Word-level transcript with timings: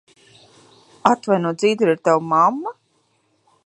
Atvaino, 1.11 1.53
Dzidra 1.59 1.95
ir 1.97 2.03
tava 2.09 2.27
mamma? 2.35 2.77